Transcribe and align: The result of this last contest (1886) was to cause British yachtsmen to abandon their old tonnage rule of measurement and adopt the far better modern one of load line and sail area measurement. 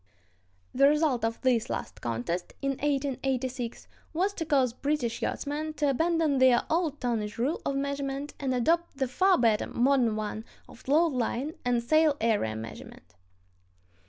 The 0.73 0.87
result 0.87 1.23
of 1.23 1.39
this 1.41 1.69
last 1.69 2.01
contest 2.01 2.55
(1886) 2.61 3.87
was 4.13 4.33
to 4.33 4.47
cause 4.47 4.73
British 4.73 5.21
yachtsmen 5.21 5.75
to 5.75 5.91
abandon 5.91 6.39
their 6.39 6.63
old 6.71 6.99
tonnage 6.99 7.37
rule 7.37 7.61
of 7.63 7.75
measurement 7.75 8.33
and 8.39 8.51
adopt 8.55 8.97
the 8.97 9.07
far 9.07 9.37
better 9.37 9.67
modern 9.67 10.15
one 10.15 10.43
of 10.67 10.87
load 10.87 11.13
line 11.13 11.53
and 11.63 11.83
sail 11.83 12.17
area 12.19 12.55
measurement. 12.55 13.13